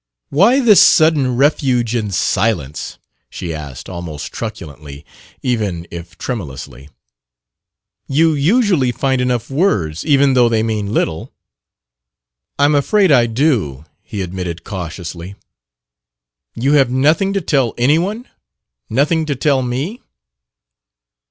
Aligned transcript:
Why 0.29 0.59
this 0.61 0.81
sudden 0.81 1.37
refuge 1.37 1.93
in 1.93 2.09
silence?" 2.09 2.97
she 3.29 3.53
asked, 3.53 3.87
almost 3.87 4.33
truculently, 4.33 5.05
even 5.43 5.85
if 5.91 6.17
tremulously. 6.17 6.89
"You 8.07 8.33
usually 8.33 8.91
find 8.91 9.21
enough 9.21 9.51
words 9.51 10.03
even 10.03 10.33
though 10.33 10.49
they 10.49 10.63
mean 10.63 10.91
little." 10.91 11.31
"I'm 12.57 12.73
afraid 12.73 13.11
I 13.11 13.27
do," 13.27 13.85
he 14.01 14.23
admitted 14.23 14.63
cautiously. 14.63 15.35
"You 16.55 16.73
have 16.73 16.89
nothing 16.89 17.31
to 17.33 17.39
tell 17.41 17.75
anyone? 17.77 18.27
Nothing 18.89 19.27
to 19.27 19.35
tell 19.35 19.61
me?" 19.61 20.01